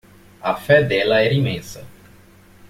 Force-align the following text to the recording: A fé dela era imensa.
A 0.41 0.55
fé 0.55 0.81
dela 0.83 1.21
era 1.21 1.31
imensa. 1.31 1.85